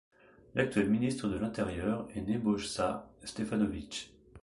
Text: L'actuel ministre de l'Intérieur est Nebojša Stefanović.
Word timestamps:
L'actuel 0.55 0.89
ministre 0.89 1.27
de 1.29 1.37
l'Intérieur 1.37 2.07
est 2.15 2.21
Nebojša 2.21 3.07
Stefanović. 3.23 4.09